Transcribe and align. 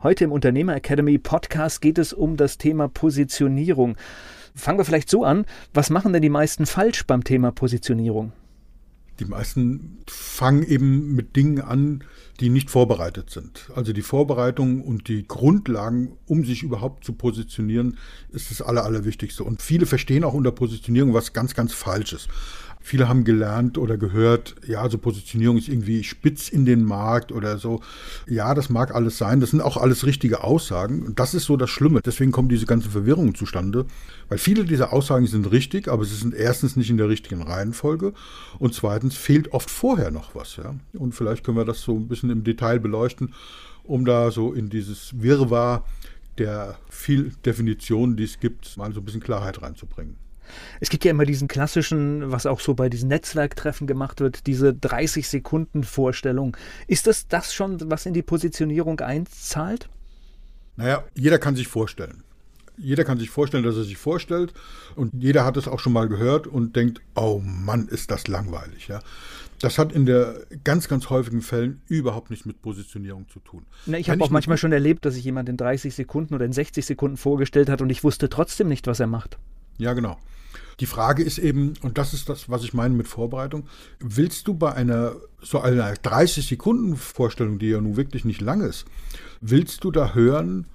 Heute 0.00 0.22
im 0.22 0.30
Unternehmer 0.30 0.76
Academy 0.76 1.18
Podcast 1.18 1.80
geht 1.80 1.98
es 1.98 2.12
um 2.12 2.36
das 2.36 2.56
Thema 2.56 2.86
Positionierung. 2.86 3.96
Fangen 4.54 4.78
wir 4.78 4.84
vielleicht 4.84 5.10
so 5.10 5.24
an. 5.24 5.44
Was 5.74 5.90
machen 5.90 6.12
denn 6.12 6.22
die 6.22 6.28
meisten 6.28 6.66
falsch 6.66 7.04
beim 7.04 7.24
Thema 7.24 7.50
Positionierung? 7.50 8.30
Die 9.18 9.24
meisten 9.24 9.98
fangen 10.06 10.62
eben 10.62 11.16
mit 11.16 11.34
Dingen 11.34 11.60
an, 11.60 12.04
die 12.38 12.48
nicht 12.48 12.70
vorbereitet 12.70 13.30
sind. 13.30 13.70
Also 13.74 13.92
die 13.92 14.02
Vorbereitung 14.02 14.82
und 14.82 15.08
die 15.08 15.26
Grundlagen, 15.26 16.16
um 16.26 16.44
sich 16.44 16.62
überhaupt 16.62 17.02
zu 17.02 17.14
positionieren, 17.14 17.96
ist 18.30 18.52
das 18.52 18.62
Aller, 18.62 18.84
Allerwichtigste. 18.84 19.42
Und 19.42 19.62
viele 19.62 19.86
verstehen 19.86 20.22
auch 20.22 20.34
unter 20.34 20.52
Positionierung 20.52 21.12
was 21.12 21.32
ganz, 21.32 21.54
ganz 21.54 21.72
Falsches. 21.72 22.28
Viele 22.88 23.06
haben 23.06 23.24
gelernt 23.24 23.76
oder 23.76 23.98
gehört, 23.98 24.54
ja, 24.66 24.88
so 24.88 24.96
Positionierung 24.96 25.58
ist 25.58 25.68
irgendwie 25.68 26.04
spitz 26.04 26.48
in 26.48 26.64
den 26.64 26.84
Markt 26.84 27.32
oder 27.32 27.58
so. 27.58 27.82
Ja, 28.26 28.54
das 28.54 28.70
mag 28.70 28.94
alles 28.94 29.18
sein. 29.18 29.40
Das 29.40 29.50
sind 29.50 29.60
auch 29.60 29.76
alles 29.76 30.06
richtige 30.06 30.42
Aussagen. 30.42 31.02
Und 31.02 31.18
das 31.18 31.34
ist 31.34 31.44
so 31.44 31.58
das 31.58 31.68
Schlimme. 31.68 32.00
Deswegen 32.00 32.32
kommen 32.32 32.48
diese 32.48 32.64
ganzen 32.64 32.90
Verwirrungen 32.90 33.34
zustande. 33.34 33.84
Weil 34.30 34.38
viele 34.38 34.64
dieser 34.64 34.94
Aussagen 34.94 35.26
sind 35.26 35.52
richtig, 35.52 35.88
aber 35.88 36.06
sie 36.06 36.14
sind 36.14 36.32
erstens 36.32 36.76
nicht 36.76 36.88
in 36.88 36.96
der 36.96 37.10
richtigen 37.10 37.42
Reihenfolge. 37.42 38.14
Und 38.58 38.72
zweitens 38.72 39.14
fehlt 39.16 39.52
oft 39.52 39.68
vorher 39.68 40.10
noch 40.10 40.34
was. 40.34 40.56
Ja? 40.56 40.74
Und 40.94 41.14
vielleicht 41.14 41.44
können 41.44 41.58
wir 41.58 41.66
das 41.66 41.82
so 41.82 41.94
ein 41.94 42.08
bisschen 42.08 42.30
im 42.30 42.42
Detail 42.42 42.80
beleuchten, 42.80 43.34
um 43.84 44.06
da 44.06 44.30
so 44.30 44.54
in 44.54 44.70
dieses 44.70 45.10
Wirrwarr 45.20 45.84
der 46.38 46.78
viel 46.88 47.32
Definitionen, 47.44 48.16
die 48.16 48.24
es 48.24 48.40
gibt, 48.40 48.78
mal 48.78 48.94
so 48.94 49.02
ein 49.02 49.04
bisschen 49.04 49.20
Klarheit 49.20 49.60
reinzubringen. 49.60 50.16
Es 50.80 50.90
gibt 50.90 51.04
ja 51.04 51.10
immer 51.10 51.24
diesen 51.24 51.48
klassischen, 51.48 52.30
was 52.30 52.46
auch 52.46 52.60
so 52.60 52.74
bei 52.74 52.88
diesen 52.88 53.08
Netzwerktreffen 53.08 53.86
gemacht 53.86 54.20
wird, 54.20 54.46
diese 54.46 54.74
30 54.74 55.28
Sekunden 55.28 55.84
Vorstellung. 55.84 56.56
Ist 56.86 57.06
das 57.06 57.28
das 57.28 57.54
schon, 57.54 57.90
was 57.90 58.06
in 58.06 58.14
die 58.14 58.22
Positionierung 58.22 59.00
einzahlt? 59.00 59.88
Naja, 60.76 61.04
jeder 61.14 61.38
kann 61.38 61.56
sich 61.56 61.68
vorstellen. 61.68 62.22
Jeder 62.80 63.02
kann 63.02 63.18
sich 63.18 63.30
vorstellen, 63.30 63.64
dass 63.64 63.76
er 63.76 63.82
sich 63.82 63.96
vorstellt 63.96 64.52
und 64.94 65.12
jeder 65.14 65.44
hat 65.44 65.56
es 65.56 65.66
auch 65.66 65.80
schon 65.80 65.92
mal 65.92 66.08
gehört 66.08 66.46
und 66.46 66.76
denkt, 66.76 67.00
oh 67.16 67.42
Mann, 67.44 67.88
ist 67.88 68.12
das 68.12 68.28
langweilig. 68.28 68.86
Ja? 68.86 69.00
Das 69.60 69.78
hat 69.78 69.92
in 69.92 70.06
der 70.06 70.46
ganz, 70.62 70.86
ganz 70.86 71.10
häufigen 71.10 71.42
Fällen 71.42 71.82
überhaupt 71.88 72.30
nichts 72.30 72.46
mit 72.46 72.62
Positionierung 72.62 73.28
zu 73.28 73.40
tun. 73.40 73.66
Na, 73.86 73.98
ich 73.98 74.08
habe 74.08 74.22
auch 74.22 74.30
manchmal 74.30 74.56
schon 74.56 74.70
erlebt, 74.70 75.04
dass 75.04 75.14
sich 75.14 75.24
jemand 75.24 75.48
in 75.48 75.56
30 75.56 75.92
Sekunden 75.92 76.34
oder 76.34 76.44
in 76.44 76.52
60 76.52 76.86
Sekunden 76.86 77.16
vorgestellt 77.16 77.68
hat 77.68 77.82
und 77.82 77.90
ich 77.90 78.04
wusste 78.04 78.28
trotzdem 78.28 78.68
nicht, 78.68 78.86
was 78.86 79.00
er 79.00 79.08
macht. 79.08 79.38
Ja, 79.78 79.94
genau. 79.94 80.18
Die 80.80 80.86
Frage 80.86 81.24
ist 81.24 81.38
eben, 81.38 81.74
und 81.82 81.98
das 81.98 82.14
ist 82.14 82.28
das, 82.28 82.48
was 82.48 82.62
ich 82.62 82.72
meine 82.72 82.94
mit 82.94 83.08
Vorbereitung, 83.08 83.66
willst 83.98 84.46
du 84.46 84.54
bei 84.54 84.72
einer 84.72 85.16
so 85.40 85.60
einer 85.60 85.92
30-Sekunden-Vorstellung, 85.94 87.58
die 87.58 87.68
ja 87.68 87.80
nun 87.80 87.96
wirklich 87.96 88.24
nicht 88.24 88.40
lang 88.40 88.60
ist, 88.60 88.84
willst 89.40 89.82
du 89.82 89.90
da 89.90 90.14
hören, 90.14 90.66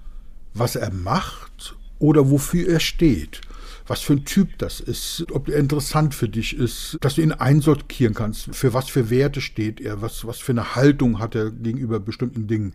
was 0.52 0.76
er 0.76 0.92
macht 0.92 1.76
oder 1.98 2.30
wofür 2.30 2.68
er 2.68 2.80
steht? 2.80 3.40
was 3.86 4.00
für 4.00 4.14
ein 4.14 4.24
Typ 4.24 4.58
das 4.58 4.80
ist, 4.80 5.26
ob 5.30 5.48
er 5.48 5.58
interessant 5.58 6.14
für 6.14 6.28
dich 6.28 6.56
ist, 6.56 6.96
dass 7.00 7.16
du 7.16 7.22
ihn 7.22 7.32
einsortieren 7.32 8.14
kannst, 8.14 8.54
für 8.54 8.72
was 8.72 8.88
für 8.88 9.10
Werte 9.10 9.40
steht 9.40 9.80
er, 9.80 10.00
was, 10.00 10.26
was 10.26 10.38
für 10.38 10.52
eine 10.52 10.74
Haltung 10.74 11.18
hat 11.18 11.34
er 11.34 11.50
gegenüber 11.50 12.00
bestimmten 12.00 12.46
Dingen, 12.46 12.74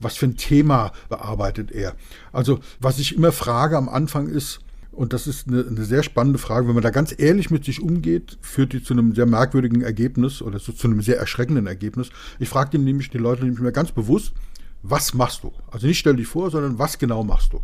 was 0.00 0.16
für 0.16 0.26
ein 0.26 0.36
Thema 0.36 0.92
bearbeitet 1.08 1.70
er. 1.70 1.94
Also, 2.32 2.60
was 2.80 2.98
ich 2.98 3.14
immer 3.14 3.32
frage 3.32 3.76
am 3.76 3.88
Anfang 3.88 4.28
ist, 4.28 4.60
und 4.92 5.12
das 5.12 5.26
ist 5.26 5.46
eine, 5.46 5.64
eine, 5.66 5.84
sehr 5.84 6.02
spannende 6.02 6.38
Frage. 6.38 6.66
Wenn 6.66 6.74
man 6.74 6.82
da 6.82 6.90
ganz 6.90 7.14
ehrlich 7.16 7.50
mit 7.50 7.64
sich 7.64 7.80
umgeht, 7.80 8.38
führt 8.40 8.72
die 8.72 8.82
zu 8.82 8.92
einem 8.92 9.14
sehr 9.14 9.26
merkwürdigen 9.26 9.82
Ergebnis 9.82 10.42
oder 10.42 10.58
zu, 10.58 10.72
zu 10.72 10.88
einem 10.88 11.00
sehr 11.00 11.18
erschreckenden 11.18 11.66
Ergebnis. 11.66 12.10
Ich 12.38 12.48
frage 12.48 12.78
nämlich 12.78 13.10
die 13.10 13.18
Leute 13.18 13.44
nämlich 13.44 13.60
mir 13.60 13.72
ganz 13.72 13.92
bewusst, 13.92 14.32
was 14.82 15.14
machst 15.14 15.44
du? 15.44 15.52
Also 15.70 15.86
nicht 15.86 15.98
stell 15.98 16.16
dich 16.16 16.26
vor, 16.26 16.50
sondern 16.50 16.78
was 16.78 16.98
genau 16.98 17.22
machst 17.22 17.52
du? 17.52 17.60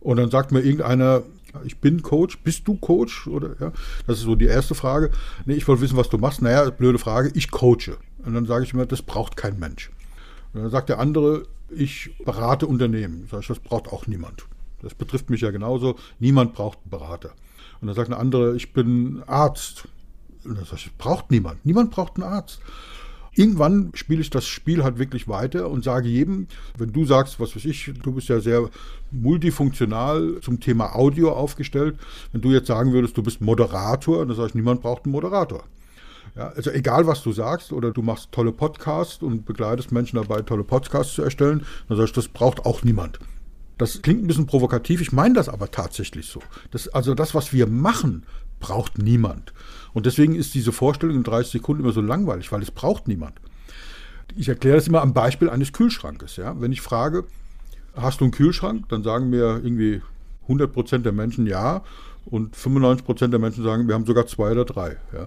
Und 0.00 0.16
dann 0.16 0.30
sagt 0.30 0.52
mir 0.52 0.60
irgendeiner, 0.60 1.22
ich 1.64 1.78
bin 1.78 2.02
Coach, 2.02 2.38
bist 2.38 2.66
du 2.66 2.74
Coach? 2.76 3.26
Oder 3.26 3.56
ja, 3.60 3.72
das 4.06 4.18
ist 4.18 4.24
so 4.24 4.34
die 4.34 4.46
erste 4.46 4.74
Frage. 4.74 5.10
Nee, 5.46 5.54
ich 5.54 5.68
wollte 5.68 5.82
wissen, 5.82 5.96
was 5.96 6.08
du 6.08 6.18
machst. 6.18 6.42
Naja, 6.42 6.68
blöde 6.70 6.98
Frage, 6.98 7.30
ich 7.34 7.50
coache. 7.50 7.96
Und 8.24 8.34
dann 8.34 8.46
sage 8.46 8.64
ich 8.64 8.74
immer, 8.74 8.86
das 8.86 9.02
braucht 9.02 9.36
kein 9.36 9.58
Mensch. 9.58 9.90
Und 10.52 10.62
dann 10.62 10.70
sagt 10.70 10.88
der 10.88 10.98
andere, 10.98 11.46
ich 11.70 12.10
berate 12.24 12.66
Unternehmen. 12.66 13.28
Sag 13.30 13.40
ich, 13.40 13.46
das 13.46 13.60
braucht 13.60 13.88
auch 13.88 14.06
niemand. 14.06 14.44
Das 14.82 14.94
betrifft 14.94 15.30
mich 15.30 15.40
ja 15.40 15.50
genauso. 15.50 15.96
Niemand 16.18 16.54
braucht 16.54 16.78
einen 16.82 16.90
Berater. 16.90 17.30
Und 17.80 17.86
dann 17.88 17.96
sagt 17.96 18.10
eine 18.10 18.18
andere, 18.18 18.56
ich 18.56 18.72
bin 18.72 19.22
Arzt. 19.26 19.88
Und 20.44 20.56
dann 20.56 20.64
sage 20.64 20.76
ich, 20.76 20.96
braucht 20.98 21.30
niemand. 21.30 21.64
Niemand 21.64 21.90
braucht 21.90 22.16
einen 22.16 22.24
Arzt. 22.24 22.60
Irgendwann 23.34 23.92
spiele 23.94 24.20
ich 24.20 24.28
das 24.28 24.46
Spiel 24.46 24.84
halt 24.84 24.98
wirklich 24.98 25.26
weiter 25.26 25.70
und 25.70 25.82
sage 25.82 26.06
jedem, 26.06 26.48
wenn 26.76 26.92
du 26.92 27.06
sagst, 27.06 27.40
was 27.40 27.56
weiß 27.56 27.64
ich, 27.64 27.90
du 28.02 28.12
bist 28.12 28.28
ja 28.28 28.40
sehr 28.40 28.68
multifunktional 29.10 30.38
zum 30.42 30.60
Thema 30.60 30.94
Audio 30.94 31.32
aufgestellt, 31.32 31.98
wenn 32.32 32.42
du 32.42 32.50
jetzt 32.50 32.66
sagen 32.66 32.92
würdest, 32.92 33.16
du 33.16 33.22
bist 33.22 33.40
Moderator, 33.40 34.26
dann 34.26 34.36
sage 34.36 34.48
ich, 34.48 34.54
niemand 34.54 34.82
braucht 34.82 35.06
einen 35.06 35.12
Moderator. 35.12 35.64
Ja, 36.36 36.48
also 36.48 36.70
egal, 36.70 37.06
was 37.06 37.22
du 37.22 37.32
sagst, 37.32 37.72
oder 37.72 37.90
du 37.90 38.02
machst 38.02 38.32
tolle 38.32 38.52
Podcasts 38.52 39.22
und 39.22 39.46
begleitest 39.46 39.92
Menschen 39.92 40.16
dabei, 40.16 40.42
tolle 40.42 40.64
Podcasts 40.64 41.14
zu 41.14 41.22
erstellen, 41.22 41.64
dann 41.88 41.96
sage 41.96 42.08
ich, 42.08 42.12
das 42.12 42.28
braucht 42.28 42.66
auch 42.66 42.82
niemand. 42.84 43.18
Das 43.82 44.00
klingt 44.00 44.22
ein 44.22 44.28
bisschen 44.28 44.46
provokativ, 44.46 45.00
ich 45.00 45.10
meine 45.10 45.34
das 45.34 45.48
aber 45.48 45.72
tatsächlich 45.72 46.26
so. 46.26 46.40
Das, 46.70 46.86
also 46.88 47.14
das, 47.14 47.34
was 47.34 47.52
wir 47.52 47.66
machen, 47.66 48.24
braucht 48.60 48.98
niemand. 48.98 49.52
Und 49.92 50.06
deswegen 50.06 50.36
ist 50.36 50.54
diese 50.54 50.70
Vorstellung 50.70 51.16
in 51.16 51.24
30 51.24 51.50
Sekunden 51.50 51.82
immer 51.82 51.92
so 51.92 52.00
langweilig, 52.00 52.52
weil 52.52 52.62
es 52.62 52.70
braucht 52.70 53.08
niemand. 53.08 53.40
Ich 54.36 54.48
erkläre 54.48 54.76
das 54.76 54.86
immer 54.86 55.02
am 55.02 55.12
Beispiel 55.12 55.50
eines 55.50 55.72
Kühlschrankes. 55.72 56.36
Ja? 56.36 56.60
Wenn 56.60 56.70
ich 56.70 56.80
frage, 56.80 57.24
hast 57.96 58.20
du 58.20 58.24
einen 58.24 58.32
Kühlschrank, 58.32 58.88
dann 58.88 59.02
sagen 59.02 59.30
mir 59.30 59.60
irgendwie 59.64 60.00
100% 60.48 60.98
der 60.98 61.10
Menschen 61.10 61.48
ja 61.48 61.82
und 62.26 62.56
95% 62.56 63.28
der 63.28 63.40
Menschen 63.40 63.64
sagen, 63.64 63.88
wir 63.88 63.96
haben 63.96 64.06
sogar 64.06 64.28
zwei 64.28 64.52
oder 64.52 64.64
drei. 64.64 64.96
Ja? 65.12 65.26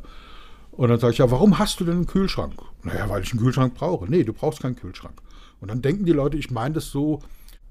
Und 0.71 0.89
dann 0.89 0.99
sage 0.99 1.11
ich, 1.11 1.19
ja, 1.19 1.29
warum 1.29 1.59
hast 1.59 1.81
du 1.81 1.83
denn 1.83 1.95
einen 1.95 2.07
Kühlschrank? 2.07 2.53
Naja, 2.83 3.09
weil 3.09 3.21
ich 3.21 3.33
einen 3.33 3.41
Kühlschrank 3.41 3.75
brauche. 3.75 4.09
Nee, 4.09 4.23
du 4.23 4.31
brauchst 4.31 4.61
keinen 4.61 4.77
Kühlschrank. 4.77 5.21
Und 5.59 5.69
dann 5.69 5.81
denken 5.81 6.05
die 6.05 6.13
Leute, 6.13 6.37
ich 6.37 6.51
meine 6.51 6.75
das 6.75 6.89
so 6.89 7.21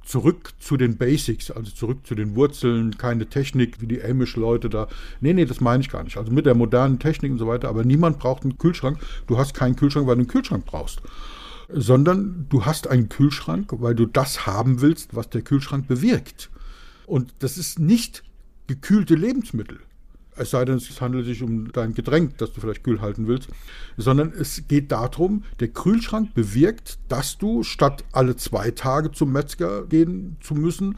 zurück 0.05 0.53
zu 0.59 0.77
den 0.77 0.97
Basics, 0.97 1.51
also 1.51 1.71
zurück 1.71 2.07
zu 2.07 2.15
den 2.15 2.35
Wurzeln, 2.37 2.97
keine 2.99 3.27
Technik 3.27 3.81
wie 3.81 3.87
die 3.87 4.03
Amish-Leute 4.03 4.69
da. 4.69 4.89
Nee, 5.21 5.33
nee, 5.33 5.45
das 5.45 5.61
meine 5.61 5.83
ich 5.83 5.91
gar 5.91 6.05
nicht. 6.05 6.17
Also 6.17 6.31
mit 6.31 6.47
der 6.47 6.55
modernen 6.55 6.99
Technik 6.99 7.33
und 7.33 7.39
so 7.39 7.47
weiter, 7.47 7.69
aber 7.69 7.85
niemand 7.85 8.19
braucht 8.19 8.43
einen 8.43 8.59
Kühlschrank. 8.59 8.99
Du 9.27 9.39
hast 9.39 9.55
keinen 9.55 9.77
Kühlschrank, 9.77 10.07
weil 10.07 10.17
du 10.17 10.21
einen 10.21 10.29
Kühlschrank 10.29 10.65
brauchst. 10.65 11.01
Sondern 11.69 12.47
du 12.51 12.67
hast 12.67 12.89
einen 12.89 13.09
Kühlschrank, 13.09 13.71
weil 13.73 13.95
du 13.95 14.07
das 14.07 14.47
haben 14.47 14.81
willst, 14.83 15.17
was 15.17 15.31
der 15.31 15.43
Kühlschrank 15.43 15.89
bewirkt. 15.89 16.51
Und 17.07 17.35
das 17.39 17.57
ist 17.57 17.79
nicht 17.79 18.23
gekühlte 18.67 19.15
Lebensmittel. 19.15 19.81
Es 20.37 20.51
sei 20.51 20.65
denn, 20.65 20.77
es 20.77 21.01
handelt 21.01 21.27
sich 21.27 21.43
um 21.43 21.71
dein 21.73 21.95
Getränk, 21.95 22.39
das 22.39 22.53
du 22.53 22.61
vielleicht 22.61 22.85
kühl 22.85 23.01
halten 23.01 23.27
willst, 23.27 23.49
sondern 23.97 24.33
es 24.33 24.67
geht 24.69 24.93
darum, 24.93 25.45
der 25.61 25.69
Kühlschrank 25.69 26.35
bewirkt, 26.35 26.99
dass 27.09 27.39
du 27.39 27.63
statt 27.63 28.05
alle 28.13 28.37
zwei 28.37 28.71
Tage 28.71 29.13
zum 29.13 29.33
Metzger 29.33 29.87
gehen 29.87 30.37
zu 30.41 30.55
müssen, 30.55 30.97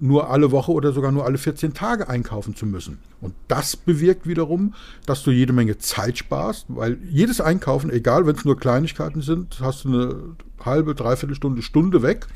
nur 0.00 0.30
alle 0.30 0.50
Woche 0.52 0.72
oder 0.72 0.92
sogar 0.92 1.12
nur 1.12 1.24
alle 1.24 1.38
14 1.38 1.74
Tage 1.74 2.08
einkaufen 2.08 2.54
zu 2.54 2.66
müssen. 2.66 2.98
Und 3.20 3.34
das 3.48 3.76
bewirkt 3.76 4.26
wiederum, 4.26 4.74
dass 5.06 5.22
du 5.22 5.30
jede 5.30 5.52
Menge 5.52 5.78
Zeit 5.78 6.18
sparst, 6.18 6.66
weil 6.68 6.98
jedes 7.10 7.40
Einkaufen, 7.40 7.90
egal 7.90 8.26
wenn 8.26 8.36
es 8.36 8.44
nur 8.44 8.58
Kleinigkeiten 8.58 9.22
sind, 9.22 9.58
hast 9.60 9.84
du 9.84 9.88
eine 9.88 10.16
halbe, 10.64 10.94
dreiviertel 10.94 11.34
Stunde, 11.34 11.62
Stunde 11.62 12.02
weg. 12.02 12.26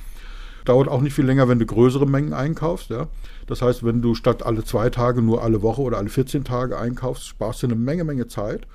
Dauert 0.64 0.88
auch 0.88 1.00
nicht 1.00 1.14
viel 1.14 1.24
länger, 1.24 1.48
wenn 1.48 1.58
du 1.58 1.66
größere 1.66 2.06
Mengen 2.06 2.32
einkaufst. 2.32 2.90
Ja. 2.90 3.08
Das 3.46 3.62
heißt, 3.62 3.84
wenn 3.84 4.02
du 4.02 4.14
statt 4.14 4.44
alle 4.44 4.64
zwei 4.64 4.90
Tage 4.90 5.22
nur 5.22 5.42
alle 5.42 5.62
Woche 5.62 5.82
oder 5.82 5.98
alle 5.98 6.08
14 6.08 6.44
Tage 6.44 6.78
einkaufst, 6.78 7.26
sparst 7.26 7.62
du 7.62 7.66
eine 7.66 7.76
Menge, 7.76 8.04
Menge 8.04 8.28
Zeit. 8.28 8.66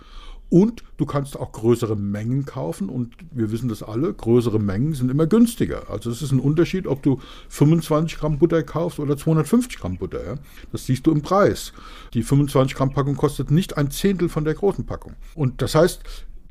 Und 0.50 0.84
du 0.96 1.06
kannst 1.06 1.38
auch 1.38 1.52
größere 1.52 1.98
Mengen 1.98 2.46
kaufen 2.46 2.88
und 2.88 3.14
wir 3.32 3.52
wissen 3.52 3.68
das 3.68 3.84
alle, 3.84 4.14
größere 4.14 4.60
Mengen 4.60 4.94
sind 4.94 5.12
immer 5.12 5.28
günstiger. 5.28 5.90
Also 5.90 6.10
es 6.10 6.22
ist 6.22 6.32
ein 6.32 6.40
Unterschied, 6.40 6.88
ob 6.88 7.04
du 7.04 7.20
25 7.50 8.18
Gramm 8.18 8.40
Butter 8.40 8.64
kaufst 8.64 9.00
oder 9.00 9.18
250 9.18 9.78
Gramm 9.78 9.98
Butter. 9.98 10.26
Ja? 10.26 10.36
Das 10.72 10.86
siehst 10.86 11.06
du 11.06 11.12
im 11.12 11.22
Preis. 11.22 11.74
Die 12.14 12.24
25 12.24 12.78
Gramm 12.78 12.94
Packung 12.94 13.18
kostet 13.18 13.52
nicht 13.52 13.78
ein 13.78 13.92
Zehntel 13.92 14.30
von 14.30 14.46
der 14.46 14.54
großen 14.54 14.86
Packung. 14.86 15.16
Und 15.36 15.62
das 15.62 15.76
heißt, 15.76 16.02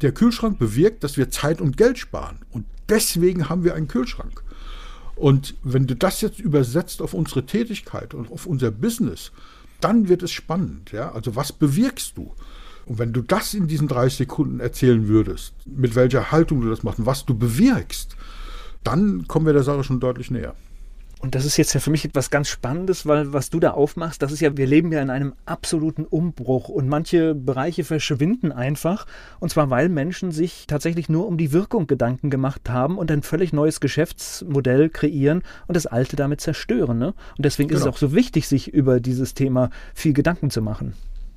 der 0.02 0.12
Kühlschrank 0.12 0.58
bewirkt, 0.58 1.02
dass 1.02 1.16
wir 1.16 1.30
Zeit 1.30 1.62
und 1.62 1.78
Geld 1.78 1.98
sparen. 1.98 2.40
Und 2.50 2.66
deswegen 2.90 3.48
haben 3.48 3.64
wir 3.64 3.74
einen 3.74 3.88
Kühlschrank. 3.88 4.42
Und 5.16 5.54
wenn 5.62 5.86
du 5.86 5.96
das 5.96 6.20
jetzt 6.20 6.38
übersetzt 6.38 7.02
auf 7.02 7.14
unsere 7.14 7.46
Tätigkeit 7.46 8.14
und 8.14 8.30
auf 8.30 8.46
unser 8.46 8.70
Business, 8.70 9.32
dann 9.80 10.08
wird 10.08 10.22
es 10.22 10.30
spannend. 10.30 10.92
Ja? 10.92 11.12
Also 11.12 11.34
was 11.36 11.52
bewirkst 11.52 12.16
du? 12.16 12.32
Und 12.84 12.98
wenn 12.98 13.12
du 13.12 13.22
das 13.22 13.54
in 13.54 13.66
diesen 13.66 13.88
30 13.88 14.18
Sekunden 14.18 14.60
erzählen 14.60 15.08
würdest, 15.08 15.54
mit 15.64 15.96
welcher 15.96 16.30
Haltung 16.30 16.60
du 16.60 16.70
das 16.70 16.82
machst 16.82 17.00
und 17.00 17.06
was 17.06 17.24
du 17.24 17.36
bewirkst, 17.36 18.16
dann 18.84 19.26
kommen 19.26 19.46
wir 19.46 19.52
der 19.52 19.64
Sache 19.64 19.82
schon 19.82 19.98
deutlich 19.98 20.30
näher. 20.30 20.54
Und 21.26 21.34
das 21.34 21.44
ist 21.44 21.56
jetzt 21.56 21.74
ja 21.74 21.80
für 21.80 21.90
mich 21.90 22.04
etwas 22.04 22.30
ganz 22.30 22.48
Spannendes, 22.48 23.04
weil 23.04 23.32
was 23.32 23.50
du 23.50 23.58
da 23.58 23.72
aufmachst, 23.72 24.22
das 24.22 24.30
ist 24.30 24.38
ja, 24.38 24.56
wir 24.56 24.68
leben 24.68 24.92
ja 24.92 25.02
in 25.02 25.10
einem 25.10 25.32
absoluten 25.44 26.04
Umbruch 26.04 26.68
und 26.68 26.88
manche 26.88 27.34
Bereiche 27.34 27.82
verschwinden 27.82 28.52
einfach. 28.52 29.06
Und 29.40 29.48
zwar, 29.48 29.68
weil 29.68 29.88
Menschen 29.88 30.30
sich 30.30 30.68
tatsächlich 30.68 31.08
nur 31.08 31.26
um 31.26 31.36
die 31.36 31.50
Wirkung 31.50 31.88
Gedanken 31.88 32.30
gemacht 32.30 32.70
haben 32.70 32.96
und 32.96 33.10
ein 33.10 33.24
völlig 33.24 33.52
neues 33.52 33.80
Geschäftsmodell 33.80 34.88
kreieren 34.88 35.42
und 35.66 35.74
das 35.76 35.86
alte 35.86 36.14
damit 36.14 36.40
zerstören. 36.40 37.00
Ne? 37.00 37.08
Und 37.36 37.44
deswegen 37.44 37.70
genau. 37.70 37.78
ist 37.78 37.80
es 37.80 37.84
genau. 37.86 37.94
auch 37.96 37.98
so 37.98 38.14
wichtig, 38.14 38.46
sich 38.46 38.72
über 38.72 39.00
dieses 39.00 39.34
Thema 39.34 39.70
viel 39.94 40.12
Gedanken 40.12 40.50
zu 40.50 40.62
machen. 40.62 40.94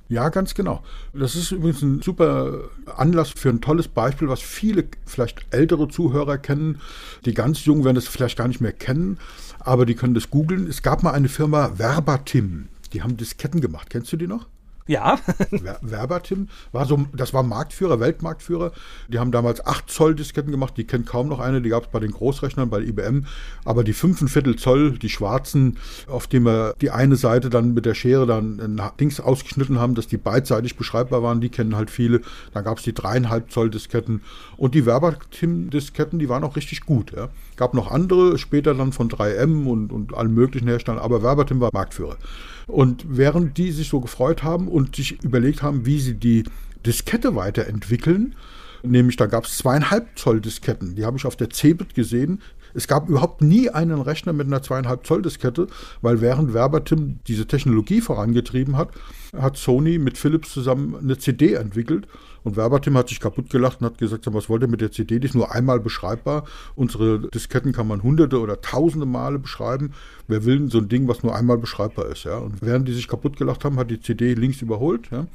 Ja, 0.10 0.30
ganz 0.30 0.56
genau. 0.56 0.84
Das 1.14 1.36
ist 1.36 1.52
übrigens 1.52 1.84
ein 1.84 2.02
super 2.02 2.64
Anlass 2.98 3.30
für 3.30 3.50
ein 3.50 3.62
tolles 3.62 3.88
Beispiel, 3.88 4.28
was 4.28 4.42
viele 4.42 4.86
vielleicht 5.06 5.46
ältere 5.52 5.88
Zuhörer 5.88 6.40
kennen. 6.40 6.82
Die 7.26 7.36
ganz 7.36 7.64
Jungen 7.66 7.86
werden 7.86 7.98
es 7.98 8.08
vielleicht 8.08 8.38
gar 8.38 8.48
nicht 8.48 8.60
mehr 8.60 8.74
kennen, 8.74 9.20
aber 9.60 9.86
die 9.86 9.94
können 9.94 10.16
das 10.16 10.32
googeln. 10.32 10.68
Es 10.68 10.82
gab 10.82 11.04
mal 11.04 11.12
eine 11.12 11.30
Firma 11.30 11.78
Verbatim. 11.78 12.70
Die 12.92 13.04
haben 13.04 13.18
Disketten 13.18 13.62
gemacht. 13.62 13.92
Kennst 13.92 14.12
du 14.12 14.18
die 14.18 14.26
noch? 14.26 14.48
Ja. 14.90 15.20
Verbatim 15.82 16.48
war 16.72 16.88
so, 16.88 17.06
das 17.14 17.32
war 17.32 17.44
Marktführer, 17.44 18.00
Weltmarktführer. 18.00 18.72
Die 19.08 19.20
haben 19.20 19.32
damals 19.32 19.64
8 19.64 19.88
Zoll 19.88 20.16
Disketten 20.16 20.50
gemacht, 20.50 20.74
die 20.78 20.84
kennt 20.84 21.06
kaum 21.06 21.28
noch 21.28 21.40
eine, 21.40 21.62
die 21.62 21.70
gab 21.70 21.84
es 21.84 21.90
bei 21.92 22.00
den 22.00 22.10
Großrechnern, 22.10 22.72
bei 22.72 22.82
IBM. 22.82 23.26
Aber 23.66 23.84
die 23.84 23.94
5,25 23.94 24.58
Zoll, 24.58 24.98
die 24.98 25.10
schwarzen, 25.10 25.78
auf 26.08 26.26
dem 26.26 26.46
wir 26.46 26.74
die 26.82 26.90
eine 26.90 27.18
Seite 27.18 27.52
dann 27.52 27.76
mit 27.76 27.86
der 27.86 27.94
Schere 27.94 28.26
dann 28.26 28.60
ein 28.60 28.82
Dings 29.00 29.20
ausgeschnitten 29.20 29.78
haben, 29.80 29.94
dass 29.94 30.08
die 30.08 30.18
beidseitig 30.18 30.76
beschreibbar 30.76 31.22
waren, 31.22 31.40
die 31.40 31.50
kennen 31.50 31.76
halt 31.76 31.92
viele. 31.92 32.22
Dann 32.56 32.64
gab 32.64 32.80
es 32.80 32.84
die 32.84 32.94
3,5 32.94 33.50
Zoll 33.50 33.70
Disketten 33.70 34.24
und 34.58 34.74
die 34.74 34.88
Verbatim 34.88 35.70
Disketten, 35.70 36.18
die 36.18 36.30
waren 36.30 36.44
auch 36.44 36.56
richtig 36.56 36.82
gut. 36.88 37.14
Ja. 37.16 37.30
Gab 37.58 37.76
noch 37.76 37.92
andere, 37.92 38.40
später 38.40 38.74
dann 38.74 38.92
von 38.92 39.08
3M 39.08 39.68
und, 39.68 39.92
und 39.92 40.16
allen 40.16 40.34
möglichen 40.34 40.68
Herstellern, 40.68 41.00
aber 41.00 41.22
Verbatim 41.22 41.60
war 41.60 41.70
Marktführer. 41.74 42.18
Und 42.70 43.04
während 43.10 43.58
die 43.58 43.72
sich 43.72 43.90
so 43.90 44.00
gefreut 44.00 44.44
haben 44.44 44.68
sich 44.88 45.24
überlegt 45.24 45.62
haben, 45.62 45.86
wie 45.86 46.00
sie 46.00 46.16
die 46.16 46.44
Diskette 46.86 47.36
weiterentwickeln, 47.36 48.36
nämlich 48.84 49.18
da 49.18 49.26
gab 49.26 49.46
es 49.46 49.58
zweieinhalb 49.58 50.18
Zoll 50.18 50.42
Disketten, 50.42 50.96
die 50.96 51.06
habe 51.06 51.18
ich 51.18 51.26
auf 51.26 51.36
der 51.36 51.50
Cebit 51.50 51.94
gesehen. 51.94 52.42
Es 52.74 52.88
gab 52.88 53.10
überhaupt 53.10 53.42
nie 53.42 53.70
einen 53.70 54.00
Rechner 54.00 54.32
mit 54.32 54.48
einer 54.48 54.62
zweieinhalb 54.62 55.06
Zoll 55.06 55.24
Diskette, 55.24 55.68
weil 56.02 56.22
während 56.22 56.54
Verbatim 56.54 57.20
diese 57.28 57.48
Technologie 57.48 58.00
vorangetrieben 58.00 58.78
hat, 58.78 58.92
hat 59.36 59.58
Sony 59.58 59.98
mit 59.98 60.18
Philips 60.18 60.54
zusammen 60.54 60.96
eine 60.96 61.18
CD 61.18 61.54
entwickelt 61.54 62.08
und 62.44 62.56
Verbatim 62.56 62.98
hat 62.98 63.10
sich 63.10 63.20
kaputt 63.20 63.50
gelacht 63.50 63.82
und 63.82 63.86
hat 63.86 63.98
gesagt, 63.98 64.32
was 64.34 64.50
wollt 64.50 64.62
ihr 64.64 64.68
mit 64.68 64.82
der 64.82 64.92
CD? 64.92 65.20
Die 65.20 65.28
ist 65.28 65.36
nur 65.36 65.52
einmal 65.54 65.80
beschreibbar. 65.80 66.46
Unsere 66.76 67.20
Disketten 67.30 67.72
kann 67.72 67.88
man 67.88 68.04
hunderte 68.04 68.40
oder 68.40 68.62
tausende 68.62 69.06
Male 69.06 69.40
beschreiben. 69.40 69.94
Wer 70.28 70.46
will 70.46 70.70
so 70.70 70.80
ein 70.80 70.90
Ding, 70.90 71.08
was 71.08 71.24
nur 71.24 71.36
einmal 71.36 71.58
beschreibbar 71.58 72.08
ist? 72.08 72.24
Ja? 72.24 72.38
Und 72.38 72.62
während 72.62 72.88
die 72.88 72.94
sich 72.94 73.08
kaputt 73.08 73.38
gelacht 73.38 73.66
haben, 73.66 73.78
hat 73.78 73.92
die 73.92 74.00
CD 74.00 74.34
links 74.34 74.62
überholt. 74.62 75.10
Ja? 75.12 75.28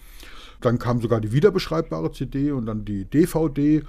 Dann 0.60 0.78
kam 0.78 1.00
sogar 1.00 1.20
die 1.20 1.32
wiederbeschreibbare 1.32 2.12
CD 2.12 2.52
und 2.52 2.66
dann 2.66 2.84
die 2.84 3.04
DVD. 3.04 3.82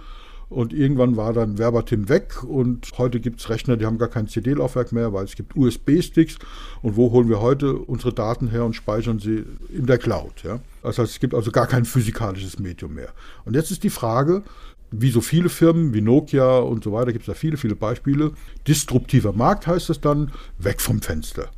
Und 0.50 0.74
irgendwann 0.74 1.18
war 1.18 1.34
dann 1.34 1.58
Verbatim 1.58 2.08
weg 2.08 2.44
und 2.44 2.88
heute 2.98 3.20
gibt 3.20 3.40
es 3.40 3.50
Rechner, 3.50 3.78
die 3.78 3.86
haben 3.86 3.98
gar 3.98 4.10
kein 4.10 4.28
CD-Laufwerk 4.28 4.92
mehr, 4.92 5.12
weil 5.12 5.26
es 5.26 5.36
gibt 5.36 5.56
USB-Sticks. 5.56 6.38
Und 6.82 6.96
wo 6.96 7.12
holen 7.12 7.30
wir 7.30 7.42
heute 7.42 7.76
unsere 7.78 8.14
Daten 8.14 8.50
her 8.50 8.64
und 8.64 8.76
speichern 8.76 9.20
sie 9.20 9.44
in 9.70 9.88
der 9.88 9.98
Cloud? 9.98 10.44
Ja? 10.44 10.60
Das 10.84 11.00
heißt, 11.00 11.12
es 11.12 11.20
gibt 11.20 11.34
also 11.34 11.52
gar 11.52 11.68
kein 11.68 11.86
physikalisches 11.86 12.60
Medium 12.60 12.94
mehr. 12.94 13.10
Und 13.46 13.56
jetzt 13.56 13.72
ist 13.72 13.84
die 13.84 13.90
Frage, 13.90 14.44
wie 14.92 15.10
so 15.10 15.22
viele 15.22 15.50
Firmen, 15.50 15.94
wie 15.94 16.02
Nokia 16.02 16.60
und 16.60 16.84
so 16.84 16.92
weiter, 16.92 17.12
gibt 17.12 17.24
es 17.24 17.28
da 17.28 17.34
viele, 17.34 17.58
viele 17.58 17.76
Beispiele. 17.76 18.32
Disruptiver 18.68 19.34
Markt 19.34 19.68
heißt 19.68 19.90
es 19.90 20.00
dann, 20.00 20.32
weg 20.60 20.80
vom 20.80 21.02
Fenster. 21.02 21.50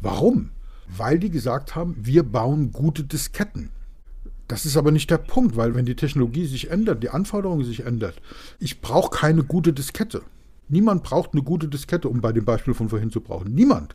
Warum? 0.00 0.50
Weil 0.96 1.18
die 1.18 1.30
gesagt 1.30 1.74
haben, 1.74 1.96
wir 1.98 2.22
bauen 2.22 2.72
gute 2.72 3.04
Disketten. 3.04 3.70
Das 4.48 4.64
ist 4.64 4.78
aber 4.78 4.90
nicht 4.90 5.10
der 5.10 5.18
Punkt, 5.18 5.56
weil 5.56 5.74
wenn 5.74 5.84
die 5.84 5.94
Technologie 5.94 6.46
sich 6.46 6.70
ändert, 6.70 7.02
die 7.02 7.10
Anforderungen 7.10 7.64
sich 7.64 7.84
ändert, 7.84 8.20
ich 8.58 8.80
brauche 8.80 9.10
keine 9.10 9.44
gute 9.44 9.74
Diskette. 9.74 10.22
Niemand 10.68 11.02
braucht 11.02 11.32
eine 11.32 11.42
gute 11.42 11.68
Diskette, 11.68 12.08
um 12.08 12.20
bei 12.20 12.32
dem 12.32 12.44
Beispiel 12.44 12.74
von 12.74 12.88
vorhin 12.88 13.10
zu 13.10 13.20
brauchen. 13.20 13.54
Niemand. 13.54 13.94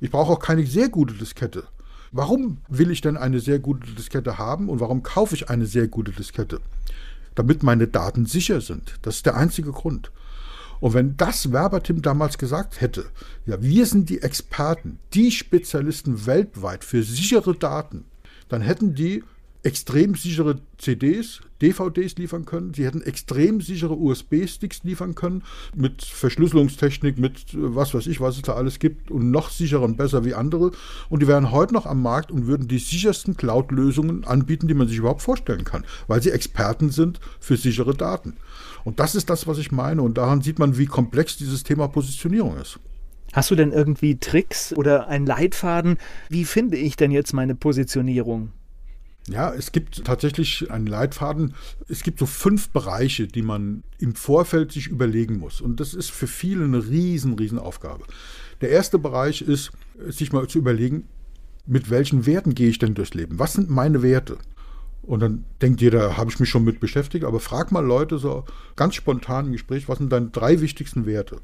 Ich 0.00 0.10
brauche 0.10 0.32
auch 0.32 0.38
keine 0.38 0.66
sehr 0.66 0.90
gute 0.90 1.14
Diskette. 1.14 1.64
Warum 2.12 2.58
will 2.68 2.90
ich 2.90 3.00
denn 3.00 3.16
eine 3.16 3.40
sehr 3.40 3.58
gute 3.58 3.90
Diskette 3.92 4.38
haben 4.38 4.68
und 4.68 4.80
warum 4.80 5.02
kaufe 5.02 5.34
ich 5.34 5.50
eine 5.50 5.66
sehr 5.66 5.88
gute 5.88 6.12
Diskette? 6.12 6.60
Damit 7.34 7.62
meine 7.62 7.88
Daten 7.88 8.26
sicher 8.26 8.60
sind. 8.60 8.94
Das 9.02 9.16
ist 9.16 9.26
der 9.26 9.36
einzige 9.36 9.72
Grund. 9.72 10.10
Und 10.80 10.94
wenn 10.94 11.16
das 11.16 11.52
Werbertim 11.52 12.02
damals 12.02 12.36
gesagt 12.38 12.80
hätte, 12.80 13.06
ja, 13.46 13.62
wir 13.62 13.86
sind 13.86 14.10
die 14.10 14.22
Experten, 14.22 14.98
die 15.14 15.30
Spezialisten 15.30 16.26
weltweit 16.26 16.84
für 16.84 17.02
sichere 17.02 17.54
Daten, 17.54 18.04
dann 18.48 18.60
hätten 18.60 18.94
die 18.94 19.24
extrem 19.66 20.14
sichere 20.14 20.60
CDs, 20.78 21.40
DVDs 21.60 22.16
liefern 22.16 22.44
können. 22.44 22.72
Sie 22.72 22.86
hätten 22.86 23.02
extrem 23.02 23.60
sichere 23.60 23.94
USB-Sticks 23.94 24.84
liefern 24.84 25.16
können 25.16 25.42
mit 25.74 26.04
Verschlüsselungstechnik, 26.04 27.18
mit 27.18 27.52
äh, 27.52 27.74
was 27.74 27.92
weiß 27.92 28.06
ich, 28.06 28.20
was 28.20 28.36
es 28.36 28.42
da 28.42 28.54
alles 28.54 28.78
gibt 28.78 29.10
und 29.10 29.32
noch 29.32 29.50
sicherer 29.50 29.82
und 29.82 29.96
besser 29.96 30.24
wie 30.24 30.34
andere. 30.34 30.70
Und 31.08 31.20
die 31.20 31.26
wären 31.26 31.50
heute 31.50 31.74
noch 31.74 31.84
am 31.84 32.00
Markt 32.00 32.30
und 32.30 32.46
würden 32.46 32.68
die 32.68 32.78
sichersten 32.78 33.36
Cloud-Lösungen 33.36 34.24
anbieten, 34.24 34.68
die 34.68 34.74
man 34.74 34.86
sich 34.86 34.98
überhaupt 34.98 35.22
vorstellen 35.22 35.64
kann, 35.64 35.84
weil 36.06 36.22
sie 36.22 36.30
Experten 36.30 36.90
sind 36.90 37.18
für 37.40 37.56
sichere 37.56 37.94
Daten. 37.94 38.34
Und 38.84 39.00
das 39.00 39.16
ist 39.16 39.28
das, 39.30 39.48
was 39.48 39.58
ich 39.58 39.72
meine. 39.72 40.02
Und 40.02 40.16
daran 40.16 40.42
sieht 40.42 40.60
man, 40.60 40.78
wie 40.78 40.86
komplex 40.86 41.38
dieses 41.38 41.64
Thema 41.64 41.88
Positionierung 41.88 42.56
ist. 42.56 42.78
Hast 43.32 43.50
du 43.50 43.56
denn 43.56 43.72
irgendwie 43.72 44.16
Tricks 44.16 44.72
oder 44.72 45.08
einen 45.08 45.26
Leitfaden? 45.26 45.98
Wie 46.28 46.44
finde 46.44 46.76
ich 46.76 46.94
denn 46.94 47.10
jetzt 47.10 47.32
meine 47.32 47.56
Positionierung? 47.56 48.52
Ja, 49.28 49.52
es 49.52 49.72
gibt 49.72 50.04
tatsächlich 50.04 50.70
einen 50.70 50.86
Leitfaden. 50.86 51.54
Es 51.88 52.02
gibt 52.02 52.20
so 52.20 52.26
fünf 52.26 52.68
Bereiche, 52.70 53.26
die 53.26 53.42
man 53.42 53.82
im 53.98 54.14
Vorfeld 54.14 54.70
sich 54.70 54.86
überlegen 54.86 55.38
muss. 55.38 55.60
Und 55.60 55.80
das 55.80 55.94
ist 55.94 56.10
für 56.10 56.28
viele 56.28 56.64
eine 56.64 56.86
riesen, 56.86 57.34
riesen 57.34 57.58
Aufgabe. 57.58 58.04
Der 58.60 58.70
erste 58.70 58.98
Bereich 58.98 59.42
ist, 59.42 59.72
sich 60.06 60.32
mal 60.32 60.46
zu 60.46 60.58
überlegen, 60.58 61.08
mit 61.66 61.90
welchen 61.90 62.24
Werten 62.26 62.54
gehe 62.54 62.68
ich 62.68 62.78
denn 62.78 62.94
durchs 62.94 63.14
Leben? 63.14 63.38
Was 63.38 63.54
sind 63.54 63.68
meine 63.68 64.02
Werte? 64.02 64.38
Und 65.02 65.20
dann 65.20 65.44
denkt 65.60 65.80
jeder, 65.80 66.16
habe 66.16 66.30
ich 66.30 66.40
mich 66.40 66.48
schon 66.48 66.64
mit 66.64 66.80
beschäftigt, 66.80 67.24
aber 67.24 67.40
frag 67.40 67.72
mal 67.72 67.84
Leute 67.84 68.18
so 68.18 68.44
ganz 68.76 68.94
spontan 68.94 69.46
im 69.46 69.52
Gespräch, 69.52 69.88
was 69.88 69.98
sind 69.98 70.10
deine 70.12 70.30
drei 70.30 70.60
wichtigsten 70.60 71.06
Werte? 71.06 71.40